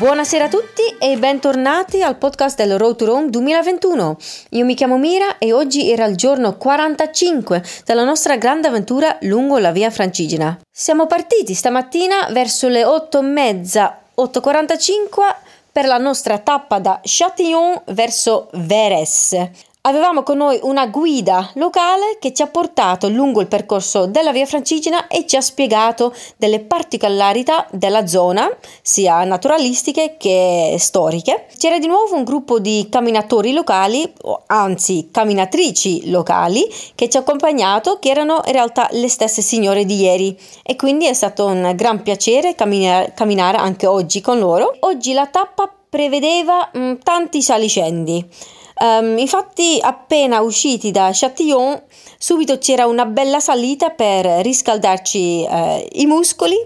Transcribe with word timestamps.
Buonasera 0.00 0.46
a 0.46 0.48
tutti 0.48 0.80
e 0.98 1.18
bentornati 1.18 2.02
al 2.02 2.16
podcast 2.16 2.56
del 2.56 2.78
Road 2.78 2.96
to 2.96 3.04
Rome 3.04 3.28
2021. 3.28 4.16
Io 4.52 4.64
mi 4.64 4.74
chiamo 4.74 4.96
Mira 4.96 5.36
e 5.36 5.52
oggi 5.52 5.90
era 5.90 6.06
il 6.06 6.16
giorno 6.16 6.56
45 6.56 7.62
della 7.84 8.02
nostra 8.02 8.38
grande 8.38 8.68
avventura 8.68 9.18
lungo 9.20 9.58
la 9.58 9.72
via 9.72 9.90
Francigena. 9.90 10.58
Siamo 10.72 11.06
partiti 11.06 11.52
stamattina 11.52 12.28
verso 12.30 12.68
le 12.68 12.82
8 12.82 13.18
e 13.18 13.22
mezza, 13.22 13.98
8.45 14.16 15.36
per 15.70 15.84
la 15.84 15.98
nostra 15.98 16.38
tappa 16.38 16.78
da 16.78 16.98
Châtillon 17.04 17.82
verso 17.88 18.48
Veres. 18.54 19.36
Avevamo 19.82 20.22
con 20.22 20.36
noi 20.36 20.58
una 20.62 20.88
guida 20.88 21.52
locale 21.54 22.18
che 22.18 22.34
ci 22.34 22.42
ha 22.42 22.48
portato 22.48 23.08
lungo 23.08 23.40
il 23.40 23.46
percorso 23.46 24.04
della 24.04 24.30
via 24.30 24.44
Francigena 24.44 25.06
e 25.06 25.26
ci 25.26 25.36
ha 25.36 25.40
spiegato 25.40 26.14
delle 26.36 26.60
particolarità 26.60 27.66
della 27.70 28.06
zona, 28.06 28.46
sia 28.82 29.24
naturalistiche 29.24 30.16
che 30.18 30.76
storiche. 30.78 31.46
C'era 31.56 31.78
di 31.78 31.86
nuovo 31.86 32.14
un 32.14 32.24
gruppo 32.24 32.58
di 32.58 32.88
camminatori 32.90 33.54
locali, 33.54 34.12
anzi 34.48 35.08
camminatrici 35.10 36.10
locali, 36.10 36.68
che 36.94 37.08
ci 37.08 37.16
ha 37.16 37.20
accompagnato, 37.20 37.98
che 37.98 38.10
erano 38.10 38.42
in 38.44 38.52
realtà 38.52 38.86
le 38.90 39.08
stesse 39.08 39.40
signore 39.40 39.86
di 39.86 39.98
ieri 39.98 40.38
e 40.62 40.76
quindi 40.76 41.06
è 41.06 41.14
stato 41.14 41.46
un 41.46 41.72
gran 41.74 42.02
piacere 42.02 42.54
camminare, 42.54 43.14
camminare 43.16 43.56
anche 43.56 43.86
oggi 43.86 44.20
con 44.20 44.38
loro. 44.38 44.76
Oggi 44.80 45.14
la 45.14 45.26
tappa 45.26 45.72
prevedeva 45.88 46.68
mh, 46.70 46.96
tanti 47.02 47.40
saliscendi. 47.40 48.58
Um, 48.82 49.18
infatti, 49.18 49.78
appena 49.80 50.40
usciti 50.40 50.90
da 50.90 51.10
Châtillon, 51.12 51.82
subito 52.16 52.56
c'era 52.56 52.86
una 52.86 53.04
bella 53.04 53.38
salita 53.38 53.90
per 53.90 54.24
riscaldarci 54.42 55.44
eh, 55.44 55.88
i 55.92 56.06
muscoli. 56.06 56.56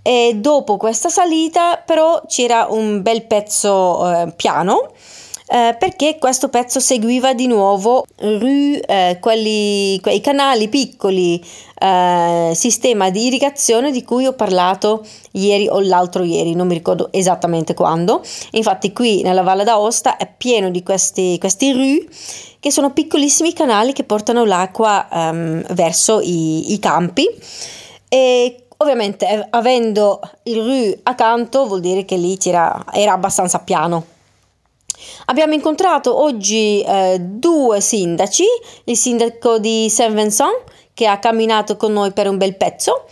E 0.00 0.34
dopo 0.36 0.76
questa 0.76 1.08
salita 1.08 1.82
però 1.84 2.22
c'era 2.26 2.68
un 2.70 3.02
bel 3.02 3.26
pezzo 3.26 4.10
eh, 4.10 4.32
piano 4.34 4.92
eh, 5.50 5.74
perché 5.78 6.18
questo 6.18 6.50
pezzo 6.50 6.78
seguiva 6.78 7.32
di 7.32 7.46
nuovo 7.46 8.04
rue, 8.18 8.80
eh, 8.80 9.16
quelli, 9.18 9.98
quei 10.02 10.20
canali 10.20 10.68
piccoli, 10.68 11.42
eh, 11.80 12.52
sistema 12.54 13.08
di 13.08 13.26
irrigazione 13.26 13.90
di 13.90 14.04
cui 14.04 14.26
ho 14.26 14.34
parlato 14.34 15.06
ieri 15.32 15.66
o 15.66 15.80
l'altro 15.80 16.22
ieri, 16.22 16.54
non 16.54 16.66
mi 16.66 16.74
ricordo 16.74 17.08
esattamente 17.12 17.72
quando. 17.72 18.22
Infatti 18.52 18.92
qui 18.92 19.22
nella 19.22 19.42
Valle 19.42 19.64
d'Aosta 19.64 20.18
è 20.18 20.30
pieno 20.36 20.68
di 20.68 20.82
questi, 20.82 21.38
questi 21.38 21.72
rue 21.72 22.06
che 22.60 22.70
sono 22.70 22.92
piccolissimi 22.92 23.54
canali 23.54 23.94
che 23.94 24.04
portano 24.04 24.44
l'acqua 24.44 25.08
um, 25.10 25.62
verso 25.70 26.20
i, 26.20 26.74
i 26.74 26.78
campi 26.78 27.26
e 28.08 28.64
ovviamente 28.78 29.28
eh, 29.28 29.46
avendo 29.50 30.20
il 30.42 30.56
rue 30.56 31.00
accanto 31.04 31.66
vuol 31.66 31.80
dire 31.80 32.04
che 32.04 32.16
lì 32.16 32.36
era 32.42 33.12
abbastanza 33.12 33.60
piano 33.60 34.16
Abbiamo 35.26 35.54
incontrato 35.54 36.20
oggi 36.20 36.82
eh, 36.82 37.18
due 37.20 37.80
sindaci, 37.80 38.44
il 38.84 38.96
sindaco 38.96 39.58
di 39.58 39.88
Saint-Vincent 39.90 40.64
che 40.94 41.06
ha 41.06 41.18
camminato 41.18 41.76
con 41.76 41.92
noi 41.92 42.12
per 42.12 42.28
un 42.28 42.38
bel 42.38 42.56
pezzo 42.56 43.04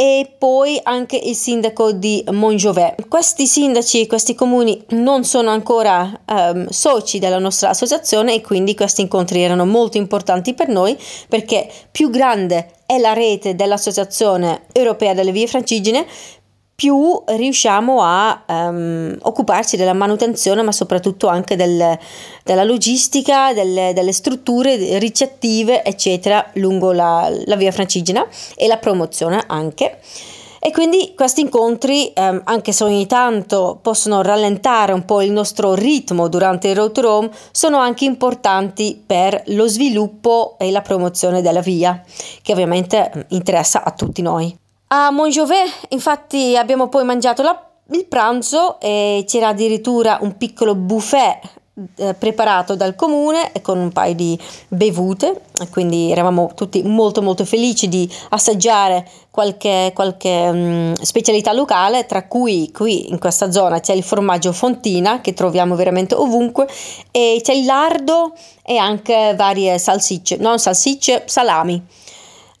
e 0.00 0.32
poi 0.38 0.78
anche 0.84 1.16
il 1.16 1.34
sindaco 1.34 1.90
di 1.90 2.22
Montjovet. 2.30 3.08
Questi 3.08 3.48
sindaci, 3.48 4.06
questi 4.06 4.36
comuni 4.36 4.80
non 4.90 5.24
sono 5.24 5.50
ancora 5.50 6.20
um, 6.24 6.68
soci 6.68 7.18
della 7.18 7.40
nostra 7.40 7.70
associazione 7.70 8.34
e 8.34 8.40
quindi 8.40 8.76
questi 8.76 9.00
incontri 9.00 9.42
erano 9.42 9.66
molto 9.66 9.96
importanti 9.96 10.54
per 10.54 10.68
noi 10.68 10.96
perché 11.28 11.68
più 11.90 12.10
grande 12.10 12.70
è 12.86 12.96
la 12.98 13.12
rete 13.12 13.56
dell'Associazione 13.56 14.66
Europea 14.70 15.14
delle 15.14 15.32
Vie 15.32 15.48
Francigene, 15.48 16.06
più 16.78 17.20
riusciamo 17.26 18.02
a 18.04 18.44
um, 18.46 19.16
occuparci 19.22 19.76
della 19.76 19.94
manutenzione, 19.94 20.62
ma 20.62 20.70
soprattutto 20.70 21.26
anche 21.26 21.56
del, 21.56 21.98
della 22.44 22.62
logistica, 22.62 23.52
delle, 23.52 23.90
delle, 23.92 24.12
strutture 24.12 24.96
ricettive, 25.00 25.82
eccetera, 25.82 26.48
lungo 26.54 26.92
la, 26.92 27.28
la, 27.46 27.56
via 27.56 27.72
Francigena 27.72 28.24
e 28.54 28.68
la 28.68 28.76
promozione 28.76 29.42
anche. 29.48 29.98
E 30.60 30.70
quindi 30.70 31.14
questi 31.16 31.40
incontri, 31.40 32.12
um, 32.14 32.42
anche 32.44 32.70
se 32.70 32.84
ogni 32.84 33.08
tanto 33.08 33.80
possono 33.82 34.22
rallentare 34.22 34.92
un 34.92 35.04
po' 35.04 35.20
il 35.20 35.32
nostro 35.32 35.74
ritmo 35.74 36.28
durante 36.28 36.68
il 36.68 36.76
Road 36.76 36.92
to 36.92 37.00
Rome, 37.00 37.30
sono 37.50 37.78
anche 37.78 38.04
importanti 38.04 39.02
per 39.04 39.42
lo 39.46 39.66
sviluppo 39.66 40.54
e 40.60 40.70
la 40.70 40.82
promozione 40.82 41.42
della 41.42 41.60
via, 41.60 42.00
che 42.40 42.52
ovviamente 42.52 43.26
interessa 43.30 43.82
a 43.82 43.90
tutti 43.90 44.22
noi. 44.22 44.56
A 44.90 45.10
Montjovet 45.10 45.88
infatti 45.90 46.56
abbiamo 46.56 46.88
poi 46.88 47.04
mangiato 47.04 47.42
la, 47.42 47.62
il 47.90 48.06
pranzo 48.06 48.80
e 48.80 49.22
c'era 49.26 49.48
addirittura 49.48 50.16
un 50.22 50.38
piccolo 50.38 50.74
buffet 50.74 51.40
eh, 51.96 52.14
preparato 52.14 52.74
dal 52.74 52.96
comune 52.96 53.52
con 53.60 53.76
un 53.78 53.92
paio 53.92 54.14
di 54.14 54.38
bevute. 54.68 55.42
Quindi 55.70 56.10
eravamo 56.10 56.52
tutti 56.54 56.82
molto 56.82 57.20
molto 57.20 57.44
felici 57.44 57.86
di 57.88 58.10
assaggiare 58.30 59.06
qualche, 59.30 59.92
qualche 59.94 60.48
um, 60.50 60.94
specialità 60.94 61.52
locale 61.52 62.06
tra 62.06 62.26
cui 62.26 62.72
qui 62.72 63.10
in 63.10 63.18
questa 63.18 63.50
zona 63.50 63.80
c'è 63.80 63.92
il 63.92 64.02
formaggio 64.02 64.52
fontina 64.52 65.20
che 65.20 65.34
troviamo 65.34 65.74
veramente 65.74 66.14
ovunque 66.14 66.66
e 67.10 67.40
c'è 67.42 67.52
il 67.52 67.66
lardo 67.66 68.32
e 68.64 68.78
anche 68.78 69.34
varie 69.36 69.78
salsicce 69.78 70.36
non 70.38 70.58
salsicce 70.58 71.24
salami. 71.26 71.80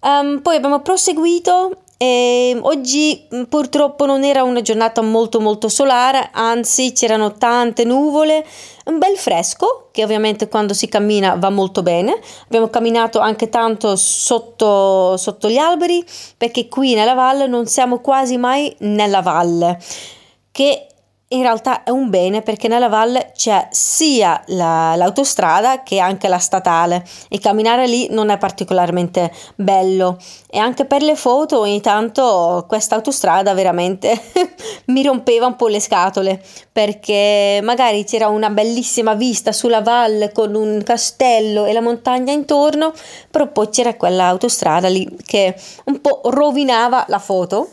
Um, 0.00 0.42
poi 0.42 0.56
abbiamo 0.56 0.80
proseguito 0.80 1.78
e 2.00 2.56
oggi 2.62 3.26
mm, 3.34 3.42
purtroppo 3.44 4.06
non 4.06 4.22
era 4.22 4.44
una 4.44 4.62
giornata 4.62 5.02
molto 5.02 5.40
molto 5.40 5.68
solare, 5.68 6.30
anzi 6.32 6.92
c'erano 6.92 7.32
tante 7.32 7.82
nuvole, 7.82 8.46
un 8.84 8.98
bel 8.98 9.16
fresco 9.16 9.88
che 9.90 10.04
ovviamente 10.04 10.46
quando 10.48 10.74
si 10.74 10.86
cammina 10.88 11.34
va 11.34 11.50
molto 11.50 11.82
bene. 11.82 12.16
Abbiamo 12.44 12.68
camminato 12.68 13.18
anche 13.18 13.48
tanto 13.48 13.96
sotto, 13.96 15.16
sotto 15.16 15.48
gli 15.50 15.56
alberi 15.58 16.04
perché 16.36 16.68
qui 16.68 16.94
nella 16.94 17.14
valle 17.14 17.48
non 17.48 17.66
siamo 17.66 17.98
quasi 17.98 18.36
mai 18.36 18.72
nella 18.78 19.20
valle, 19.20 19.76
che 20.52 20.86
in 21.30 21.42
realtà 21.42 21.82
è 21.82 21.90
un 21.90 22.08
bene 22.08 22.40
perché 22.40 22.68
nella 22.68 22.88
valle 22.88 23.32
c'è 23.36 23.68
sia 23.70 24.42
la, 24.46 24.94
l'autostrada 24.96 25.82
che 25.82 25.98
anche 25.98 26.26
la 26.26 26.38
statale 26.38 27.04
e 27.28 27.38
camminare 27.38 27.86
lì 27.86 28.08
non 28.10 28.30
è 28.30 28.38
particolarmente 28.38 29.30
bello. 29.54 30.16
E 30.50 30.58
anche 30.58 30.86
per 30.86 31.02
le 31.02 31.16
foto 31.16 31.58
ogni 31.58 31.82
tanto 31.82 32.64
questa 32.66 32.94
autostrada 32.94 33.52
veramente 33.52 34.18
mi 34.86 35.02
rompeva 35.02 35.44
un 35.44 35.56
po' 35.56 35.68
le 35.68 35.80
scatole 35.80 36.42
perché 36.72 37.60
magari 37.62 38.04
c'era 38.04 38.28
una 38.28 38.48
bellissima 38.48 39.12
vista 39.12 39.52
sulla 39.52 39.82
valle 39.82 40.32
con 40.32 40.54
un 40.54 40.82
castello 40.82 41.66
e 41.66 41.74
la 41.74 41.82
montagna 41.82 42.32
intorno 42.32 42.94
però 43.30 43.48
poi 43.48 43.68
c'era 43.68 43.96
quella 43.96 44.28
autostrada 44.28 44.88
lì 44.88 45.06
che 45.26 45.54
un 45.84 46.00
po' 46.00 46.22
rovinava 46.24 47.04
la 47.08 47.18
foto 47.18 47.68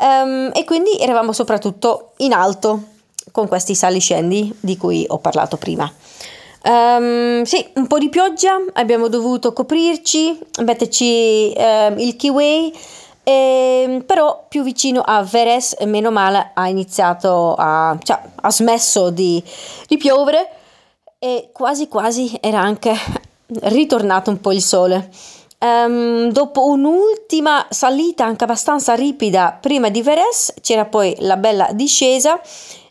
Um, 0.00 0.50
e 0.54 0.64
quindi 0.64 0.98
eravamo 0.98 1.32
soprattutto 1.32 2.12
in 2.18 2.32
alto 2.32 2.84
con 3.32 3.46
questi 3.48 3.74
saliscendi 3.74 4.56
di 4.58 4.78
cui 4.78 5.04
ho 5.06 5.18
parlato 5.18 5.58
prima. 5.58 5.92
Um, 6.62 7.42
sì, 7.42 7.66
un 7.74 7.86
po' 7.86 7.98
di 7.98 8.08
pioggia, 8.08 8.56
abbiamo 8.72 9.08
dovuto 9.08 9.52
coprirci, 9.52 10.38
metterci 10.62 11.52
uh, 11.54 11.98
il 11.98 12.16
kiwi, 12.16 12.72
e, 13.22 14.02
però 14.06 14.46
più 14.48 14.62
vicino 14.62 15.02
a 15.02 15.22
Veres, 15.22 15.76
meno 15.84 16.10
male, 16.10 16.50
ha 16.54 16.68
iniziato 16.68 17.54
a, 17.56 17.96
cioè, 18.02 18.18
ha 18.34 18.50
smesso 18.50 19.10
di, 19.10 19.42
di 19.86 19.96
piovere 19.96 20.48
e 21.18 21.50
quasi 21.52 21.88
quasi 21.88 22.36
era 22.40 22.60
anche 22.60 22.94
ritornato 23.46 24.30
un 24.30 24.40
po' 24.40 24.52
il 24.52 24.62
sole. 24.62 25.10
Um, 25.62 26.32
dopo 26.32 26.68
un'ultima 26.68 27.66
salita 27.68 28.24
anche 28.24 28.44
abbastanza 28.44 28.94
ripida 28.94 29.58
prima 29.60 29.90
di 29.90 30.00
Veres 30.00 30.54
c'era 30.62 30.86
poi 30.86 31.14
la 31.18 31.36
bella 31.36 31.68
discesa 31.72 32.40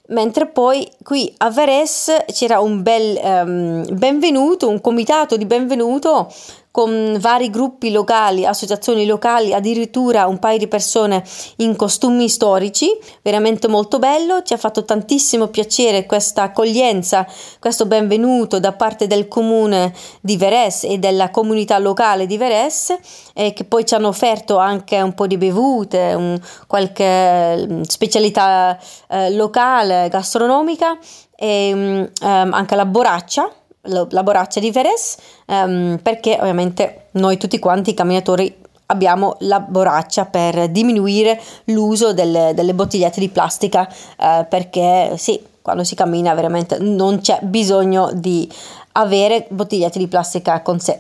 mentre 0.09 0.45
poi 0.45 0.87
qui 1.03 1.33
a 1.37 1.49
Veres 1.49 2.25
c'era 2.31 2.59
un 2.59 2.83
bel 2.83 3.19
um, 3.23 3.97
benvenuto, 3.97 4.69
un 4.69 4.81
comitato 4.81 5.35
di 5.35 5.45
benvenuto 5.45 6.31
con 6.79 7.17
vari 7.19 7.49
gruppi 7.49 7.91
locali, 7.91 8.45
associazioni 8.45 9.05
locali, 9.05 9.53
addirittura 9.53 10.27
un 10.27 10.39
paio 10.39 10.57
di 10.57 10.69
persone 10.69 11.25
in 11.57 11.75
costumi 11.75 12.29
storici, 12.29 12.87
veramente 13.21 13.67
molto 13.67 13.99
bello, 13.99 14.43
ci 14.43 14.53
ha 14.53 14.57
fatto 14.57 14.85
tantissimo 14.85 15.47
piacere 15.47 16.05
questa 16.05 16.43
accoglienza, 16.43 17.27
questo 17.59 17.85
benvenuto 17.85 18.61
da 18.61 18.71
parte 18.71 19.07
del 19.07 19.27
comune 19.27 19.93
di 20.21 20.37
Veres 20.37 20.85
e 20.85 20.99
della 20.99 21.31
comunità 21.31 21.77
locale 21.79 22.25
di 22.25 22.37
Veres, 22.37 22.97
eh, 23.33 23.51
che 23.51 23.65
poi 23.65 23.85
ci 23.85 23.93
hanno 23.95 24.07
offerto 24.07 24.55
anche 24.55 25.01
un 25.01 25.13
po' 25.13 25.27
di 25.27 25.35
bevute, 25.35 26.13
un, 26.13 26.39
qualche 26.65 27.57
mm, 27.57 27.81
specialità 27.81 28.79
eh, 29.09 29.31
locale, 29.31 30.07
gastronomica 30.07 30.97
e 31.35 31.71
um, 31.73 32.09
anche 32.53 32.75
la 32.75 32.85
boraccia 32.85 33.51
la 33.81 34.23
borraccia 34.23 34.59
di 34.59 34.71
Veres 34.71 35.17
um, 35.47 35.99
perché 36.01 36.37
ovviamente 36.39 37.07
noi 37.11 37.37
tutti 37.37 37.59
quanti 37.59 37.93
camminatori 37.93 38.53
abbiamo 38.87 39.37
la 39.41 39.59
borraccia 39.59 40.25
per 40.25 40.69
diminuire 40.69 41.39
l'uso 41.65 42.13
delle, 42.13 42.53
delle 42.53 42.73
bottigliette 42.73 43.19
di 43.19 43.29
plastica 43.29 43.87
eh, 43.87 44.45
perché 44.49 45.13
sì, 45.17 45.39
quando 45.61 45.83
si 45.83 45.95
cammina 45.95 46.33
veramente 46.33 46.79
non 46.79 47.19
c'è 47.19 47.39
bisogno 47.41 48.09
di 48.13 48.51
avere 48.93 49.45
bottigliette 49.49 49.99
di 49.99 50.07
plastica 50.07 50.61
con 50.61 50.79
sé. 50.79 50.99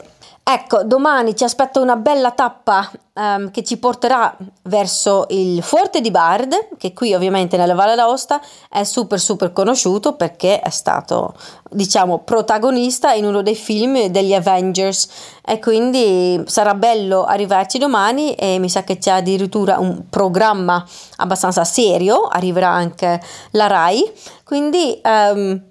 Ecco, 0.51 0.83
domani 0.83 1.35
ci 1.35 1.43
aspetta 1.43 1.79
una 1.79 1.95
bella 1.95 2.31
tappa 2.31 2.89
um, 3.13 3.51
che 3.51 3.63
ci 3.63 3.77
porterà 3.77 4.35
verso 4.63 5.27
il 5.29 5.61
Forte 5.61 6.01
di 6.01 6.09
Bard, 6.09 6.69
che 6.79 6.91
qui 6.91 7.13
ovviamente 7.13 7.55
nella 7.55 7.75
Valle 7.75 7.93
d'Aosta 7.93 8.41
è 8.67 8.83
super 8.83 9.19
super 9.19 9.53
conosciuto 9.53 10.15
perché 10.15 10.59
è 10.59 10.71
stato, 10.71 11.35
diciamo, 11.69 12.23
protagonista 12.23 13.13
in 13.13 13.25
uno 13.25 13.43
dei 13.43 13.53
film 13.53 14.07
degli 14.07 14.33
Avengers. 14.33 15.07
E 15.45 15.59
quindi 15.59 16.41
sarà 16.47 16.73
bello 16.73 17.25
arrivarci 17.25 17.77
domani 17.77 18.33
e 18.33 18.57
mi 18.57 18.69
sa 18.69 18.83
che 18.83 18.97
c'è 18.97 19.11
addirittura 19.11 19.77
un 19.77 20.09
programma 20.09 20.83
abbastanza 21.17 21.63
serio, 21.63 22.23
arriverà 22.23 22.69
anche 22.69 23.21
la 23.51 23.67
RAI, 23.67 24.11
quindi 24.43 24.99
um, 25.03 25.61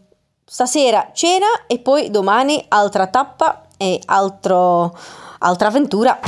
stasera 0.44 1.10
cena 1.12 1.46
e 1.66 1.80
poi 1.80 2.12
domani 2.12 2.64
altra 2.68 3.08
tappa 3.08 3.64
e 3.78 4.00
altro, 4.06 4.94
altra 5.38 5.68
avventura. 5.68 6.18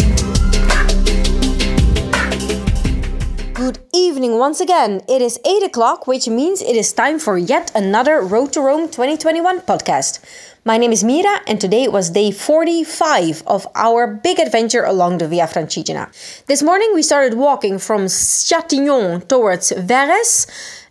Good 3.52 3.78
evening 3.92 4.38
once 4.38 4.60
again. 4.60 5.02
It 5.06 5.20
is 5.20 5.38
8 5.44 5.64
o'clock, 5.64 6.06
which 6.06 6.28
means 6.28 6.62
it 6.62 6.76
is 6.76 6.92
time 6.92 7.18
for 7.18 7.36
yet 7.36 7.70
another 7.74 8.22
Road 8.22 8.52
to 8.54 8.60
Rome 8.62 8.88
2021 8.88 9.60
podcast. 9.60 10.20
My 10.64 10.78
name 10.78 10.92
is 10.92 11.04
Mira, 11.04 11.40
and 11.46 11.60
today 11.60 11.86
was 11.88 12.10
day 12.10 12.30
45 12.30 13.42
of 13.46 13.66
our 13.74 14.06
big 14.06 14.38
adventure 14.38 14.84
along 14.84 15.18
the 15.18 15.28
Via 15.28 15.46
Francigena. 15.46 16.08
This 16.46 16.62
morning 16.62 16.90
we 16.94 17.02
started 17.02 17.36
walking 17.36 17.78
from 17.78 18.06
Châtillon 18.06 19.26
towards 19.28 19.72
Verres 19.72 20.46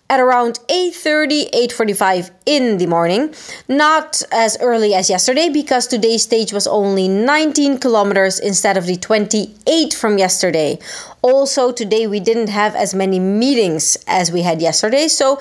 at 0.09 0.19
around 0.19 0.59
8:30 0.69 1.49
8:45 1.53 2.31
in 2.45 2.77
the 2.77 2.87
morning. 2.87 3.33
Not 3.67 4.21
as 4.31 4.57
early 4.59 4.93
as 4.95 5.09
yesterday 5.09 5.49
because 5.49 5.87
today's 5.87 6.23
stage 6.23 6.51
was 6.51 6.65
only 6.67 7.07
19 7.07 7.77
kilometers 7.77 8.39
instead 8.39 8.75
of 8.77 8.85
the 8.85 8.97
28 8.97 9.93
from 9.93 10.17
yesterday. 10.17 10.79
Also 11.21 11.71
today 11.71 12.07
we 12.07 12.19
didn't 12.19 12.49
have 12.49 12.75
as 12.75 12.95
many 12.95 13.19
meetings 13.19 13.97
as 14.07 14.31
we 14.31 14.41
had 14.41 14.61
yesterday. 14.61 15.07
So 15.07 15.37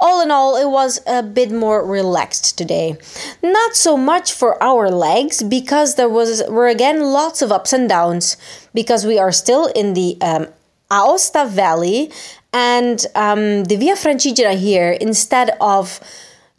all 0.00 0.22
in 0.22 0.30
all, 0.30 0.56
it 0.56 0.68
was 0.70 1.00
a 1.06 1.22
bit 1.22 1.52
more 1.52 1.86
relaxed 1.86 2.56
today. 2.56 2.96
Not 3.42 3.76
so 3.76 3.98
much 3.98 4.32
for 4.32 4.60
our 4.62 4.90
legs 4.90 5.42
because 5.42 5.96
there 5.96 6.08
was 6.08 6.42
were 6.48 6.68
again 6.68 7.12
lots 7.12 7.42
of 7.42 7.52
ups 7.52 7.72
and 7.72 7.88
downs 7.88 8.36
because 8.72 9.04
we 9.04 9.18
are 9.18 9.32
still 9.32 9.66
in 9.66 9.92
the 9.92 10.16
um, 10.22 10.46
Aosta 10.90 11.46
Valley 11.46 12.10
and 12.52 13.04
um, 13.14 13.64
the 13.64 13.76
Via 13.76 13.94
Francigena 13.94 14.56
here, 14.56 14.92
instead 14.92 15.56
of 15.60 16.00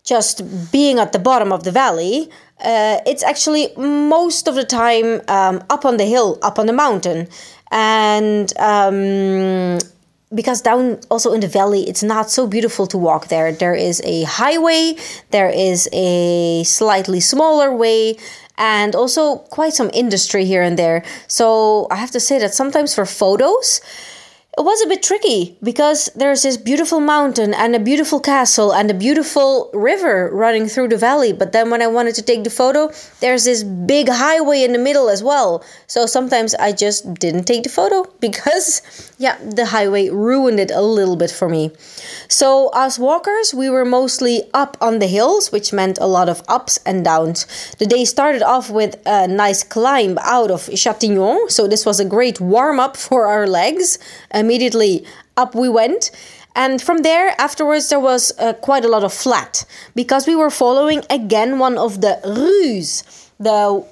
just 0.04 0.72
being 0.72 1.00
at 1.00 1.12
the 1.12 1.20
bottom 1.20 1.52
of 1.52 1.64
the 1.64 1.72
valley, 1.72 2.30
uh, 2.64 3.00
it's 3.06 3.24
actually 3.24 3.70
most 3.78 4.48
of 4.48 4.56
the 4.56 4.64
time 4.64 5.22
um, 5.28 5.64
up 5.70 5.86
on 5.86 5.98
the 5.98 6.06
hill, 6.06 6.38
up 6.42 6.60
on 6.60 6.66
the 6.66 6.74
mountain. 6.74 7.28
And 7.72 8.56
um, 8.58 9.80
because 10.34 10.62
down 10.62 11.00
also 11.10 11.34
in 11.34 11.42
the 11.42 11.48
valley, 11.48 11.88
it's 11.90 12.04
not 12.04 12.30
so 12.30 12.48
beautiful 12.48 12.88
to 12.88 12.98
walk 12.98 13.28
there. 13.28 13.52
There 13.52 13.76
is 13.76 14.02
a 14.04 14.24
highway, 14.24 14.96
there 15.32 15.50
is 15.50 15.90
a 15.92 16.64
slightly 16.64 17.20
smaller 17.20 17.76
way, 17.76 18.18
and 18.58 18.96
also 18.96 19.38
quite 19.38 19.74
some 19.74 19.90
industry 19.94 20.46
here 20.46 20.62
and 20.62 20.78
there. 20.78 21.04
So 21.28 21.88
I 21.92 21.96
have 21.96 22.12
to 22.12 22.20
say 22.20 22.40
that 22.40 22.54
sometimes 22.54 22.94
for 22.94 23.06
photos, 23.06 23.82
it 24.58 24.64
was 24.64 24.82
a 24.82 24.88
bit 24.88 25.02
tricky 25.02 25.58
because 25.64 26.10
there's 26.14 26.44
this 26.44 26.58
beautiful 26.58 27.00
mountain 27.00 27.54
and 27.54 27.74
a 27.74 27.80
beautiful 27.80 28.20
castle 28.20 28.74
and 28.74 28.92
a 28.92 28.94
beautiful 28.94 29.70
river 29.74 30.30
running 30.34 30.68
through 30.68 30.90
the 30.90 30.98
valley. 30.98 31.32
But 31.32 31.54
then 31.54 31.70
when 31.70 31.82
I 31.82 31.88
wanted 31.88 32.16
to 32.16 32.22
take 32.22 32.44
the 32.44 32.50
photo, 32.50 32.92
there's 33.22 33.46
this 33.46 33.64
big 33.64 34.10
highway 34.10 34.64
in 34.64 34.74
the 34.74 34.78
middle 34.78 35.08
as 35.08 35.24
well. 35.24 35.64
So 35.88 36.06
sometimes 36.06 36.54
I 36.56 36.74
just 36.74 37.14
didn't 37.14 37.46
take 37.46 37.64
the 37.64 37.70
photo 37.70 38.04
because, 38.20 38.82
yeah, 39.18 39.38
the 39.38 39.68
highway 39.68 40.10
ruined 40.10 40.60
it 40.60 40.70
a 40.70 40.82
little 40.82 41.16
bit 41.16 41.32
for 41.32 41.48
me. 41.48 41.72
So, 42.28 42.72
as 42.76 43.00
walkers, 43.00 43.54
we 43.54 43.70
were 43.70 43.86
mostly 43.86 44.44
up 44.54 44.76
on 44.82 45.00
the 45.00 45.08
hills, 45.08 45.52
which 45.54 45.72
meant 45.72 45.98
a 46.02 46.08
lot 46.08 46.28
of 46.28 46.44
ups 46.50 46.78
and 46.86 47.06
downs. 47.06 47.46
The 47.78 47.86
day 47.86 48.04
started 48.04 48.42
off 48.42 48.70
with 48.70 49.02
a 49.06 49.28
nice 49.28 49.64
climb 49.64 50.18
out 50.22 50.52
of 50.52 50.62
Chatignon. 50.68 51.50
So, 51.50 51.68
this 51.68 51.86
was 51.86 52.02
a 52.02 52.06
great 52.06 52.42
warm 52.42 52.80
up 52.80 52.98
for 52.98 53.28
our 53.28 53.48
legs 53.48 53.98
immediately 54.42 55.06
up 55.38 55.56
we 55.56 55.70
went. 55.70 56.12
And 56.54 56.82
from 56.82 56.98
there, 57.00 57.34
afterwards, 57.38 57.88
there 57.90 58.00
was 58.00 58.34
uh, 58.38 58.54
quite 58.54 58.84
a 58.84 58.90
lot 58.90 59.04
of 59.06 59.14
flat 59.14 59.66
because 59.96 60.28
we 60.28 60.36
were 60.36 60.50
following 60.50 61.02
again 61.10 61.60
one 61.60 61.78
of 61.78 62.02
the 62.02 62.20
rues, 62.26 63.04
the 63.40 63.86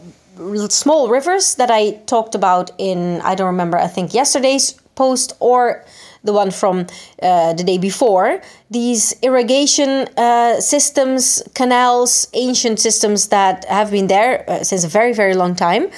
small 0.69 1.09
rivers 1.09 1.55
that 1.55 1.71
I 1.71 1.91
talked 2.05 2.35
about 2.35 2.71
in, 2.77 3.21
I 3.21 3.35
don't 3.35 3.47
remember, 3.47 3.77
I 3.77 3.87
think 3.87 4.13
yesterday's 4.13 4.73
post 4.95 5.33
or 5.39 5.85
the 6.23 6.33
one 6.33 6.51
from 6.51 6.87
uh, 7.21 7.53
the 7.53 7.63
day 7.63 7.77
before. 7.77 8.41
These 8.69 9.15
irrigation 9.21 10.07
uh, 10.17 10.59
systems, 10.59 11.43
canals, 11.53 12.27
ancient 12.33 12.79
systems 12.79 13.27
that 13.27 13.65
have 13.65 13.91
been 13.91 14.07
there 14.07 14.49
uh, 14.49 14.63
since 14.63 14.83
a 14.83 14.87
very, 14.87 15.13
very 15.13 15.35
long 15.35 15.55
time. 15.55 15.89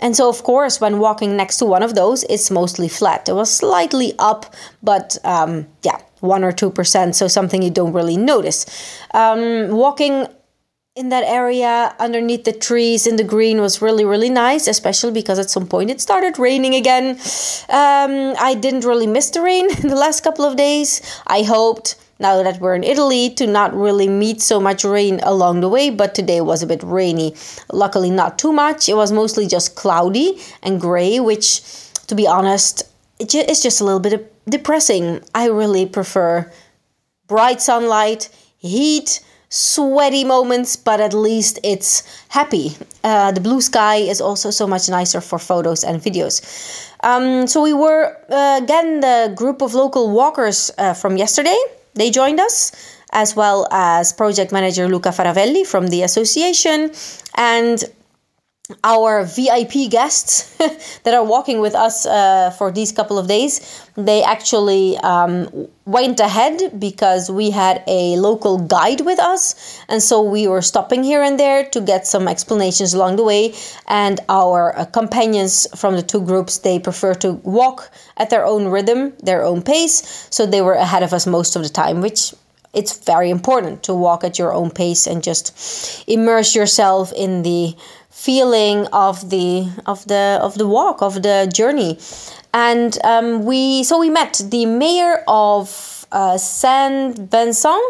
And 0.00 0.16
so, 0.16 0.28
of 0.28 0.42
course, 0.42 0.80
when 0.80 0.98
walking 0.98 1.36
next 1.36 1.58
to 1.58 1.66
one 1.66 1.82
of 1.82 1.94
those, 1.94 2.24
it's 2.24 2.50
mostly 2.50 2.88
flat. 2.88 3.28
It 3.28 3.34
was 3.34 3.52
slightly 3.52 4.14
up, 4.18 4.54
but 4.82 5.18
um, 5.24 5.66
yeah, 5.82 5.98
one 6.20 6.44
or 6.44 6.52
two 6.52 6.70
percent, 6.70 7.16
so 7.16 7.28
something 7.28 7.62
you 7.62 7.70
don't 7.70 7.92
really 7.92 8.16
notice. 8.16 8.66
Um, 9.12 9.68
walking 9.70 10.26
in 11.00 11.08
that 11.08 11.24
area 11.24 11.94
underneath 11.98 12.44
the 12.44 12.52
trees 12.52 13.06
in 13.06 13.16
the 13.16 13.24
green 13.24 13.58
was 13.58 13.80
really 13.80 14.04
really 14.04 14.28
nice 14.28 14.66
especially 14.66 15.10
because 15.10 15.38
at 15.38 15.48
some 15.48 15.66
point 15.66 15.88
it 15.90 15.98
started 15.98 16.38
raining 16.38 16.74
again. 16.74 17.06
Um, 17.80 18.12
i 18.48 18.54
didn't 18.64 18.84
really 18.84 19.06
miss 19.06 19.30
the 19.30 19.40
rain 19.40 19.66
the 19.94 19.96
last 20.04 20.20
couple 20.22 20.44
of 20.44 20.56
days. 20.56 21.00
I 21.26 21.42
hoped 21.42 21.96
now 22.18 22.42
that 22.42 22.60
we're 22.60 22.74
in 22.74 22.84
italy 22.84 23.30
to 23.38 23.46
not 23.46 23.74
really 23.74 24.08
meet 24.08 24.42
so 24.42 24.60
much 24.60 24.84
rain 24.84 25.20
along 25.22 25.60
the 25.60 25.70
way 25.70 25.88
but 25.88 26.14
today 26.14 26.42
was 26.42 26.62
a 26.62 26.66
bit 26.66 26.82
rainy. 26.82 27.34
Luckily 27.72 28.10
not 28.10 28.38
too 28.38 28.52
much. 28.52 28.86
It 28.86 28.96
was 29.02 29.10
mostly 29.10 29.46
just 29.46 29.76
cloudy 29.76 30.38
and 30.62 30.78
gray 30.78 31.18
which 31.18 31.46
to 32.08 32.14
be 32.14 32.26
honest 32.26 32.74
it's 33.18 33.62
just 33.62 33.80
a 33.80 33.84
little 33.84 34.00
bit 34.00 34.32
depressing. 34.48 35.22
I 35.34 35.48
really 35.48 35.86
prefer 35.86 36.52
bright 37.26 37.60
sunlight 37.62 38.28
heat 38.58 39.20
sweaty 39.50 40.24
moments, 40.24 40.76
but 40.76 41.00
at 41.00 41.12
least 41.12 41.58
it's 41.62 42.02
happy. 42.28 42.76
Uh, 43.02 43.32
the 43.32 43.40
blue 43.40 43.60
sky 43.60 43.96
is 43.96 44.20
also 44.20 44.50
so 44.50 44.66
much 44.66 44.88
nicer 44.88 45.20
for 45.20 45.38
photos 45.38 45.84
and 45.84 46.00
videos. 46.00 46.40
Um, 47.02 47.46
so 47.46 47.60
we 47.62 47.72
were 47.72 48.16
uh, 48.30 48.60
again 48.62 49.00
the 49.00 49.32
group 49.34 49.60
of 49.60 49.74
local 49.74 50.10
walkers 50.10 50.70
uh, 50.78 50.94
from 50.94 51.16
yesterday. 51.16 51.56
They 51.94 52.10
joined 52.10 52.38
us, 52.38 52.72
as 53.12 53.34
well 53.34 53.66
as 53.72 54.12
project 54.12 54.52
manager 54.52 54.88
Luca 54.88 55.08
Faravelli 55.10 55.66
from 55.66 55.88
the 55.88 56.02
association 56.02 56.92
and 57.34 57.84
our 58.84 59.24
VIP 59.24 59.90
guests 59.90 60.56
that 61.04 61.14
are 61.14 61.24
walking 61.24 61.60
with 61.60 61.74
us 61.74 62.06
uh, 62.06 62.50
for 62.50 62.70
these 62.70 62.92
couple 62.92 63.18
of 63.18 63.28
days, 63.28 63.82
they 63.96 64.22
actually 64.22 64.96
um, 64.98 65.48
went 65.84 66.20
ahead 66.20 66.78
because 66.78 67.30
we 67.30 67.50
had 67.50 67.82
a 67.86 68.16
local 68.16 68.58
guide 68.58 69.00
with 69.02 69.18
us. 69.18 69.82
And 69.88 70.02
so 70.02 70.22
we 70.22 70.46
were 70.46 70.62
stopping 70.62 71.02
here 71.02 71.22
and 71.22 71.38
there 71.38 71.64
to 71.70 71.80
get 71.80 72.06
some 72.06 72.28
explanations 72.28 72.94
along 72.94 73.16
the 73.16 73.24
way. 73.24 73.54
And 73.88 74.20
our 74.28 74.76
uh, 74.76 74.84
companions 74.86 75.66
from 75.78 75.96
the 75.96 76.02
two 76.02 76.20
groups, 76.20 76.58
they 76.58 76.78
prefer 76.78 77.14
to 77.14 77.32
walk 77.32 77.90
at 78.16 78.30
their 78.30 78.44
own 78.44 78.68
rhythm, 78.68 79.14
their 79.22 79.44
own 79.44 79.62
pace. 79.62 80.28
So 80.30 80.46
they 80.46 80.62
were 80.62 80.74
ahead 80.74 81.02
of 81.02 81.12
us 81.12 81.26
most 81.26 81.56
of 81.56 81.62
the 81.62 81.68
time, 81.68 82.00
which 82.00 82.34
it's 82.72 83.04
very 83.04 83.30
important 83.30 83.82
to 83.84 83.94
walk 83.94 84.24
at 84.24 84.38
your 84.38 84.52
own 84.52 84.70
pace 84.70 85.06
and 85.06 85.22
just 85.22 86.04
immerse 86.06 86.54
yourself 86.54 87.12
in 87.12 87.42
the 87.42 87.74
feeling 88.10 88.86
of 88.92 89.30
the 89.30 89.68
of 89.86 90.06
the 90.06 90.38
of 90.42 90.56
the 90.58 90.66
walk 90.66 91.02
of 91.02 91.22
the 91.22 91.50
journey. 91.52 91.98
And 92.52 92.98
um, 93.04 93.44
we 93.44 93.82
so 93.82 93.98
we 93.98 94.10
met 94.10 94.40
the 94.44 94.66
mayor 94.66 95.24
of 95.26 96.06
uh, 96.12 96.38
Saint 96.38 97.18
Vincent 97.18 97.82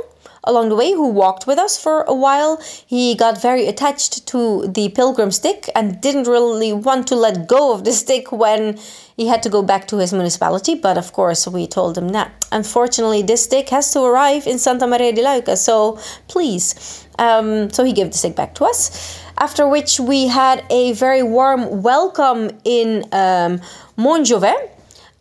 along 0.44 0.68
the 0.68 0.76
way 0.76 0.92
who 0.92 1.08
walked 1.08 1.46
with 1.46 1.58
us 1.58 1.80
for 1.80 2.02
a 2.02 2.14
while. 2.14 2.60
He 2.86 3.14
got 3.14 3.40
very 3.40 3.66
attached 3.66 4.26
to 4.28 4.66
the 4.66 4.88
pilgrim 4.90 5.30
stick 5.30 5.68
and 5.74 6.00
didn't 6.00 6.26
really 6.26 6.72
want 6.72 7.06
to 7.08 7.14
let 7.14 7.46
go 7.48 7.72
of 7.72 7.84
the 7.84 7.92
stick 7.92 8.32
when 8.32 8.78
he 9.16 9.26
had 9.26 9.42
to 9.42 9.50
go 9.50 9.62
back 9.62 9.86
to 9.88 9.98
his 9.98 10.12
municipality. 10.12 10.74
But 10.74 10.96
of 10.96 11.12
course, 11.12 11.46
we 11.46 11.66
told 11.66 11.98
him 11.98 12.08
that 12.10 12.46
unfortunately 12.52 13.22
this 13.22 13.44
stick 13.44 13.68
has 13.70 13.92
to 13.92 14.00
arrive 14.02 14.46
in 14.46 14.58
Santa 14.58 14.86
Maria 14.86 15.12
di 15.12 15.22
Leuca, 15.22 15.56
so 15.56 15.98
please. 16.28 17.06
Um, 17.18 17.70
so 17.70 17.84
he 17.84 17.92
gave 17.92 18.12
the 18.12 18.16
stick 18.16 18.34
back 18.34 18.54
to 18.54 18.64
us 18.64 19.20
after 19.40 19.66
which 19.66 19.98
we 19.98 20.26
had 20.26 20.64
a 20.70 20.92
very 20.92 21.22
warm 21.22 21.82
welcome 21.82 22.50
in 22.64 23.04
um, 23.12 23.60
Montjovet, 23.96 24.70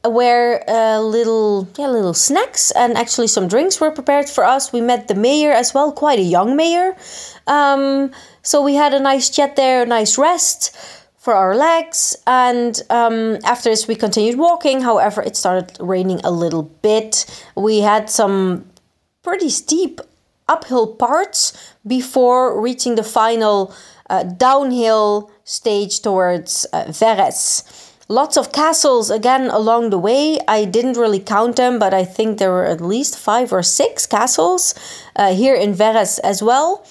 where 0.04 0.64
uh, 0.70 1.00
little 1.00 1.68
yeah 1.78 1.88
little 1.88 2.14
snacks 2.14 2.72
and 2.72 2.98
actually 2.98 3.28
some 3.28 3.48
drinks 3.48 3.82
were 3.82 3.92
prepared 3.92 4.30
for 4.30 4.44
us. 4.44 4.72
We 4.72 4.82
met 4.82 5.08
the 5.08 5.16
mayor 5.16 5.52
as 5.52 5.74
well, 5.74 5.92
quite 5.92 6.20
a 6.20 6.24
young 6.24 6.56
mayor. 6.56 6.96
Um, 7.48 8.12
so 8.42 8.62
we 8.62 8.76
had 8.76 8.94
a 8.94 9.00
nice 9.00 9.30
chat 9.30 9.56
there, 9.56 9.84
a 9.84 9.86
nice 9.86 10.18
rest 10.18 10.76
for 11.18 11.34
our 11.34 11.54
legs, 11.54 12.16
and 12.26 12.82
um, 12.90 13.38
after 13.44 13.70
this 13.70 13.88
we 13.88 13.96
continued 13.96 14.40
walking. 14.40 14.82
However, 14.82 15.22
it 15.22 15.36
started 15.36 15.76
raining 15.80 16.22
a 16.24 16.32
little 16.32 16.64
bit. 16.64 17.26
We 17.56 17.80
had 17.80 18.10
some 18.10 18.70
pretty 19.22 19.50
steep 19.50 20.00
uphill 20.48 20.96
parts 20.96 21.74
before 21.86 22.60
reaching 22.60 22.96
the 22.96 23.04
final 23.04 23.74
uh, 24.10 24.24
downhill 24.24 25.30
stage 25.44 26.02
towards 26.02 26.66
uh, 26.72 26.86
Verres. 26.86 27.89
Lots 28.12 28.38
of 28.38 28.52
castles 28.52 29.12
again 29.12 29.52
along 29.52 29.92
the 29.92 30.00
way. 30.00 30.40
I 30.48 30.66
didn't 30.66 30.98
really 30.98 31.20
count 31.20 31.58
them, 31.58 31.78
but 31.78 31.94
I 31.94 32.04
think 32.06 32.40
there 32.40 32.50
were 32.50 32.66
at 32.66 32.82
least 32.82 33.16
five 33.16 33.54
or 33.54 33.62
six 33.62 34.08
castles 34.08 34.74
uh, 35.16 35.32
here 35.36 35.54
in 35.54 35.76
Verres 35.76 36.20
as 36.24 36.42
well. 36.42 36.84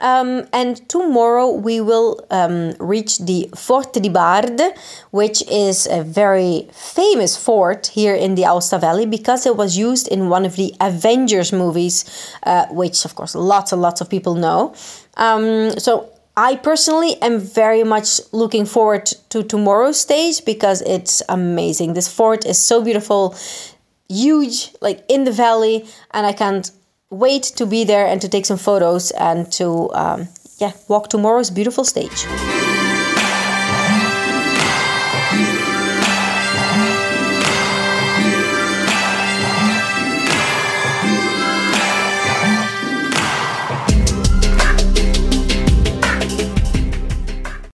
Um, 0.00 0.48
and 0.50 0.88
tomorrow 0.88 1.50
we 1.52 1.82
will 1.82 2.24
um, 2.30 2.72
reach 2.80 3.18
the 3.18 3.50
Forte 3.54 4.00
di 4.00 4.08
Bard, 4.08 4.62
which 5.10 5.42
is 5.50 5.86
a 5.86 6.02
very 6.02 6.70
famous 6.72 7.36
fort 7.36 7.88
here 7.88 8.14
in 8.14 8.34
the 8.34 8.44
Aosta 8.44 8.80
Valley 8.80 9.04
because 9.04 9.44
it 9.44 9.58
was 9.58 9.76
used 9.76 10.08
in 10.08 10.30
one 10.30 10.46
of 10.46 10.56
the 10.56 10.74
Avengers 10.80 11.52
movies, 11.52 12.06
uh, 12.44 12.64
which 12.70 13.04
of 13.04 13.14
course 13.14 13.34
lots 13.34 13.72
and 13.72 13.82
lots 13.82 14.00
of 14.00 14.08
people 14.08 14.34
know. 14.34 14.74
Um, 15.18 15.78
so 15.78 16.11
I 16.36 16.56
personally 16.56 17.20
am 17.20 17.38
very 17.38 17.84
much 17.84 18.20
looking 18.32 18.64
forward 18.64 19.06
to 19.28 19.42
tomorrow's 19.42 20.00
stage 20.00 20.44
because 20.44 20.80
it's 20.82 21.22
amazing. 21.28 21.92
This 21.92 22.08
fort 22.08 22.46
is 22.46 22.58
so 22.58 22.82
beautiful, 22.82 23.36
huge, 24.08 24.74
like 24.80 25.04
in 25.08 25.24
the 25.24 25.32
valley, 25.32 25.84
and 26.12 26.26
I 26.26 26.32
can't 26.32 26.70
wait 27.10 27.42
to 27.42 27.66
be 27.66 27.84
there 27.84 28.06
and 28.06 28.20
to 28.22 28.28
take 28.28 28.46
some 28.46 28.56
photos 28.56 29.10
and 29.10 29.52
to 29.52 29.92
um, 29.92 30.28
yeah 30.58 30.72
walk 30.88 31.10
tomorrow's 31.10 31.50
beautiful 31.50 31.84
stage. 31.84 32.26